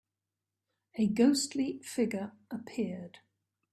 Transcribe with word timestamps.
A 0.95 1.05
ghostly 1.05 1.77
figure 1.83 2.31
appeared. 2.49 3.19